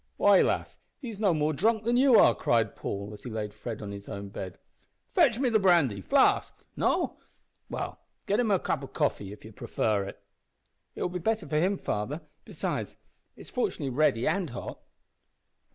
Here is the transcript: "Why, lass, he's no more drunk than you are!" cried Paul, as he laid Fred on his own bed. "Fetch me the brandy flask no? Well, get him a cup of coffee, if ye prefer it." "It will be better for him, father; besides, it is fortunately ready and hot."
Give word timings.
"Why, 0.17 0.41
lass, 0.41 0.79
he's 0.99 1.19
no 1.19 1.31
more 1.31 1.53
drunk 1.53 1.83
than 1.83 1.95
you 1.95 2.15
are!" 2.15 2.33
cried 2.33 2.75
Paul, 2.75 3.11
as 3.13 3.21
he 3.21 3.29
laid 3.29 3.53
Fred 3.53 3.83
on 3.83 3.91
his 3.91 4.09
own 4.09 4.29
bed. 4.29 4.57
"Fetch 5.11 5.37
me 5.37 5.47
the 5.47 5.59
brandy 5.59 6.01
flask 6.01 6.55
no? 6.75 7.19
Well, 7.69 7.99
get 8.25 8.39
him 8.39 8.49
a 8.49 8.57
cup 8.57 8.81
of 8.81 8.93
coffee, 8.93 9.31
if 9.31 9.45
ye 9.45 9.51
prefer 9.51 10.05
it." 10.05 10.19
"It 10.95 11.03
will 11.03 11.09
be 11.09 11.19
better 11.19 11.47
for 11.47 11.59
him, 11.59 11.77
father; 11.77 12.21
besides, 12.45 12.97
it 13.35 13.41
is 13.41 13.51
fortunately 13.51 13.91
ready 13.91 14.25
and 14.27 14.49
hot." 14.49 14.79